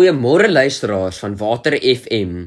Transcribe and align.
Goeiemôre 0.00 0.48
luisteraars 0.48 1.18
van 1.20 1.36
Water 1.36 1.76
FM. 1.76 2.46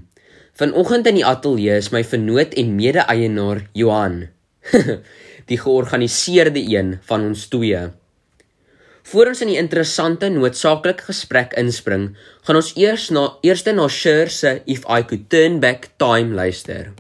Vanoggend 0.58 1.06
in 1.06 1.20
die 1.20 1.26
ateljee 1.26 1.78
is 1.78 1.92
my 1.94 2.02
vernoot 2.02 2.56
en 2.58 2.74
mede-eienaar 2.74 3.68
Johan. 3.78 4.24
die 5.50 5.60
georganiseerde 5.62 6.64
een 6.66 6.98
van 7.06 7.30
ons 7.30 7.46
twee. 7.54 8.03
Voor 9.04 9.28
ons 9.28 9.42
in 9.44 9.52
die 9.52 9.60
interessante 9.60 10.30
noodsaaklike 10.32 11.10
gesprek 11.10 11.54
inspring, 11.60 12.14
gaan 12.48 12.60
ons 12.62 12.72
eers 12.80 13.10
na 13.12 13.28
eerste 13.44 13.76
na 13.76 13.90
Sher 13.92 14.32
se 14.32 14.62
If 14.66 14.88
I 14.88 15.04
Could 15.04 15.28
Turn 15.30 15.60
Back 15.60 15.92
Time 16.00 16.32
luister. 16.34 16.94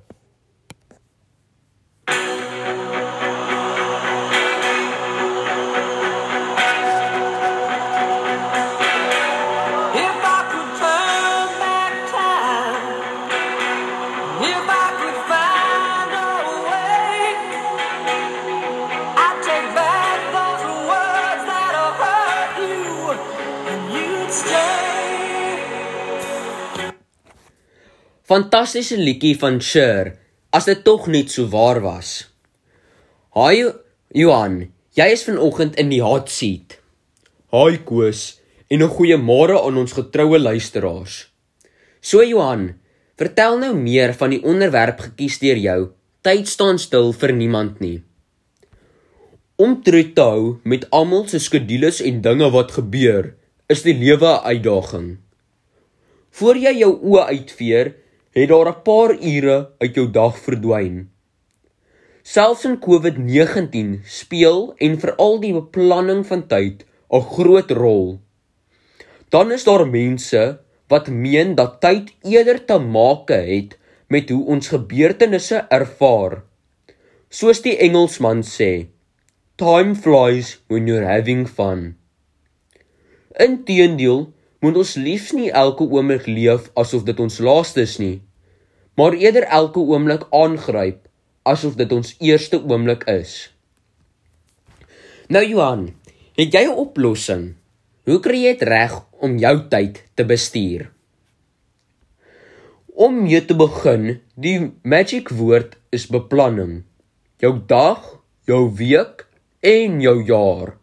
Fantastiese 28.24 28.96
liedjie 28.96 29.34
van 29.36 29.58
Cher, 29.60 30.14
as 30.56 30.64
dit 30.70 30.80
tog 30.86 31.10
net 31.12 31.28
so 31.34 31.44
waar 31.52 31.82
was. 31.84 32.22
Haai 33.36 33.74
Johan, 34.16 34.62
jy 34.96 35.08
is 35.12 35.26
vanoggend 35.28 35.74
in 35.82 35.90
die 35.92 36.00
hot 36.00 36.30
seat. 36.32 36.78
Haai 37.52 37.82
Koos 37.84 38.22
en 38.72 38.80
'n 38.80 38.94
goeiemôre 38.96 39.58
aan 39.60 39.78
ons 39.78 39.92
getroue 39.92 40.40
luisteraars. 40.40 41.28
So 42.00 42.24
Johan, 42.24 42.80
vertel 43.20 43.58
nou 43.60 43.74
meer 43.76 44.14
van 44.14 44.30
die 44.30 44.44
onderwerp 44.44 45.00
gekies 45.00 45.40
deur 45.40 45.58
jou. 45.58 45.92
Tyd 46.22 46.48
staan 46.48 46.80
stil 46.80 47.12
vir 47.12 47.34
niemand 47.34 47.80
nie. 47.80 48.04
Om 49.58 49.84
tred 49.84 50.16
te 50.16 50.22
hou 50.22 50.60
met 50.64 50.88
almal 50.92 51.28
se 51.28 51.40
skedules 51.40 52.00
en 52.00 52.22
dinge 52.22 52.50
wat 52.52 52.72
gebeur, 52.72 53.36
is 53.68 53.82
die 53.82 53.94
lewe 53.94 54.32
'n 54.32 54.46
uitdaging. 54.46 55.18
Voor 56.32 56.56
jy 56.56 56.74
jou 56.80 56.94
oë 57.04 57.28
uitveer, 57.28 57.94
het 58.34 58.50
daar 58.50 58.70
'n 58.70 58.82
paar 58.84 59.12
ure 59.22 59.58
uit 59.78 59.96
jou 59.96 60.08
dag 60.12 60.38
verdwyn. 60.38 61.10
Selfs 62.24 62.66
in 62.66 62.80
COVID-19 62.80 64.02
speel 64.06 64.74
en 64.78 65.00
veral 65.00 65.40
die 65.40 65.54
beplanning 65.54 66.26
van 66.26 66.48
tyd 66.48 66.86
'n 67.12 67.22
groot 67.22 67.72
rol. 67.72 68.20
Dan 69.30 69.52
is 69.52 69.64
daar 69.64 69.88
mense 69.88 70.60
wat 70.88 71.08
meen 71.08 71.56
dat 71.56 71.82
tyd 71.82 72.14
eerder 72.22 72.66
te 72.66 72.78
maak 72.78 73.30
het 73.30 73.78
met 74.08 74.30
hoe 74.30 74.46
ons 74.46 74.68
gebeurtenisse 74.68 75.66
ervaar. 75.70 76.44
Soos 77.30 77.62
die 77.62 77.78
Engelsman 77.78 78.44
sê, 78.46 78.88
time 79.56 79.96
flies 79.96 80.60
when 80.70 80.88
you're 80.88 81.06
having 81.06 81.48
fun. 81.48 81.96
Inteendeel, 83.34 84.34
moet 84.64 84.78
ons 84.80 84.94
liefs 84.96 85.34
nie 85.36 85.50
elke 85.52 85.84
oomblik 85.84 86.28
leef 86.30 86.70
asof 86.80 87.04
dit 87.04 87.18
ons 87.20 87.40
laaste 87.44 87.84
is 87.84 87.98
nie, 88.00 88.22
maar 88.96 89.18
eerder 89.18 89.44
elke 89.52 89.82
oomblik 89.84 90.24
aangryp 90.32 91.02
asof 91.44 91.76
dit 91.76 91.92
ons 91.92 92.14
eerste 92.24 92.62
oomblik 92.64 93.04
is. 93.12 93.52
Nou 95.28 95.44
Johan, 95.44 95.90
het 96.40 96.56
jy 96.56 96.64
'n 96.64 96.80
oplossing? 96.80 97.56
Hoe 98.06 98.20
kry 98.20 98.40
jy 98.44 98.54
dit 98.56 98.68
reg 98.68 98.94
om 99.20 99.38
jou 99.38 99.56
tyd 99.68 100.04
te 100.16 100.24
bestuur? 100.24 100.92
Om 102.96 103.24
mee 103.24 103.42
te 103.46 103.56
begin, 103.56 104.22
die 104.36 104.72
magic 104.84 105.30
woord 105.30 105.78
is 105.92 106.08
beplanning. 106.08 106.84
Jou 107.40 107.60
dag, 107.68 108.20
jou 108.46 108.70
week 108.76 109.26
en 109.62 110.02
jou 110.02 110.24
jaar. 110.24 110.78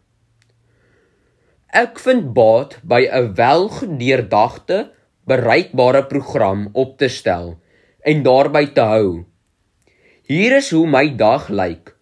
Ek 1.71 2.01
vind 2.03 2.33
baat 2.35 2.73
by 2.83 3.07
'n 3.07 3.31
welgedeurdagte, 3.35 4.91
bereikbare 5.23 6.03
program 6.03 6.67
op 6.73 6.97
te 6.97 7.07
stel 7.07 7.55
en 8.03 8.23
daarby 8.23 8.65
te 8.75 8.81
hou. 8.81 9.23
Hier 10.27 10.57
is 10.57 10.71
hoe 10.71 10.87
my 10.87 11.15
dag 11.15 11.47
lyk. 11.47 11.95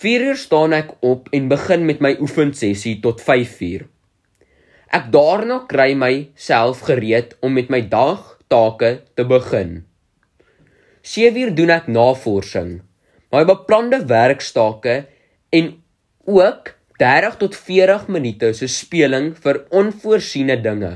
4uur 0.00 0.36
staan 0.36 0.72
ek 0.72 0.96
op 1.04 1.28
en 1.32 1.48
begin 1.48 1.84
met 1.84 2.00
my 2.00 2.16
oefensessie 2.20 2.96
tot 3.00 3.20
5uur. 3.20 3.84
Ek 4.88 5.12
daarna 5.12 5.66
kry 5.68 5.92
myself 5.92 6.80
gereed 6.88 7.36
om 7.40 7.52
met 7.52 7.68
my 7.68 7.84
dagtake 7.88 9.02
te 9.14 9.24
begin. 9.24 9.84
7uur 11.02 11.54
doen 11.54 11.70
ek 11.70 11.92
navorsing, 11.92 12.80
my 13.32 13.44
beplande 13.44 14.06
werkstake 14.06 15.04
en 15.50 15.82
ook 16.24 16.81
30 17.02 17.34
tot 17.40 17.56
40 17.58 18.06
minute 18.14 18.52
se 18.54 18.68
speling 18.70 19.32
vir 19.42 19.56
onvoorsiene 19.74 20.54
dinge. 20.62 20.92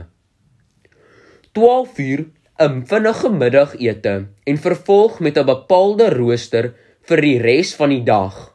12 1.58 1.98
uur 2.04 2.22
'n 2.66 2.76
vinnige 2.90 3.30
middagete 3.40 4.14
en 4.50 4.60
vervolg 4.66 5.18
met 5.20 5.38
'n 5.38 5.46
bepaalde 5.50 6.06
rooster 6.14 6.74
vir 7.08 7.20
die 7.26 7.38
res 7.48 7.74
van 7.74 7.90
die 7.90 8.04
dag. 8.04 8.54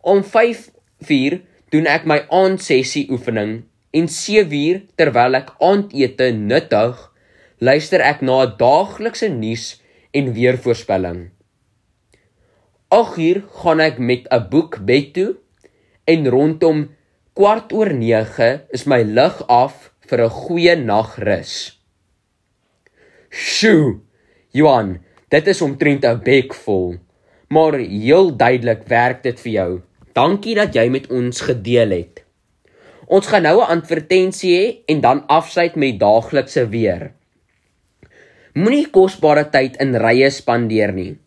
Om 0.00 0.22
5uur 0.22 1.40
doen 1.72 1.86
ek 1.86 2.04
my 2.04 2.20
aandsessie 2.28 3.06
oefening 3.10 3.64
en 3.90 4.06
7uur 4.06 4.84
terwyl 4.96 5.34
ek 5.40 5.54
aandete 5.58 6.32
nuttig, 6.32 6.96
luister 7.58 8.00
ek 8.00 8.20
na 8.20 8.44
'n 8.44 8.56
daaglikse 8.58 9.28
nuus 9.28 9.80
en 10.12 10.34
weervoorspelling. 10.36 11.30
8uur 12.90 13.44
gaan 13.62 13.80
ek 13.80 13.98
met 13.98 14.28
'n 14.28 14.48
boek 14.50 14.84
bed 14.84 15.14
toe 15.14 15.39
en 16.10 16.26
rondom 16.34 16.88
kwart 17.38 17.72
oor 17.72 17.92
9 17.94 18.48
is 18.76 18.86
my 18.90 19.02
lig 19.02 19.36
af 19.48 19.90
vir 20.08 20.24
'n 20.24 20.34
goeie 20.42 20.74
nagrus. 20.76 21.54
Sjoe, 23.30 24.00
Johan, 24.52 24.98
dit 25.30 25.46
is 25.46 25.62
omtrent 25.62 26.04
'n 26.04 26.22
bek 26.24 26.54
vol, 26.54 26.98
maar 27.48 27.78
heel 27.78 28.36
duidelik 28.36 28.82
werk 28.88 29.22
dit 29.22 29.38
vir 29.40 29.52
jou. 29.52 29.82
Dankie 30.14 30.54
dat 30.54 30.74
jy 30.74 30.88
met 30.90 31.06
ons 31.10 31.40
gedeel 31.40 31.90
het. 31.90 32.24
Ons 33.06 33.26
gaan 33.26 33.42
nou 33.42 33.58
'n 33.60 33.70
advertensie 33.78 34.52
hê 34.58 34.66
en 34.86 35.00
dan 35.00 35.26
afsluit 35.26 35.76
met 35.76 35.98
daaglikse 35.98 36.68
weer. 36.68 37.12
Moenie 38.54 38.90
kosbare 38.90 39.50
tyd 39.50 39.76
in 39.76 39.94
rye 39.94 40.30
spandeer 40.30 40.92
nie. 40.92 41.18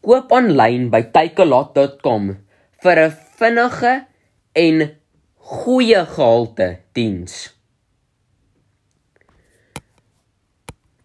Koop 0.00 0.32
aanlyn 0.32 0.90
by 0.90 1.02
takealot.com 1.02 2.36
vir 2.82 2.96
'n 2.98 3.16
vinnige 3.38 4.09
en 4.52 4.90
goeie 5.36 6.04
gehalte 6.06 6.68
diens. 6.92 7.54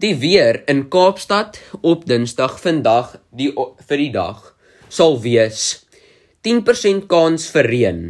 Die 0.02 0.16
weer 0.20 0.64
in 0.70 0.88
Kaapstad 0.90 1.62
op 1.82 2.06
Dinsdag 2.06 2.58
vandag 2.62 3.16
die 3.32 3.52
vir 3.56 4.02
die 4.02 4.12
dag 4.12 4.52
sal 4.90 5.18
wees 5.22 5.86
10% 6.46 7.08
kans 7.10 7.48
vir 7.50 7.70
reën, 7.72 8.02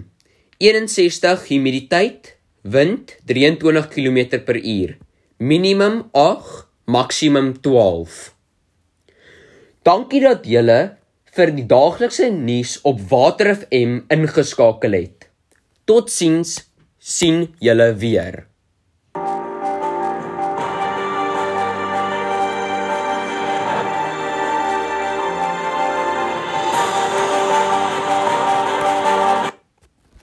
61 0.60 1.46
humiditeit, 1.50 2.34
wind 2.64 3.16
23 3.30 3.88
km/h, 3.94 4.98
minimum 5.40 6.02
8, 6.12 6.66
maksimum 6.86 7.54
12. 7.62 8.34
Dankie 9.86 10.24
dat 10.26 10.48
julle 10.50 10.80
vir 11.36 11.52
die 11.56 11.68
daaglikse 11.68 12.32
nuus 12.32 12.78
op 12.88 13.00
Water 13.12 13.54
FM 13.54 14.02
ingeskakel 14.12 14.98
het. 14.98 15.25
Totsiens, 15.86 16.56
sien 16.98 17.44
julle 17.62 17.92
weer. 18.02 18.48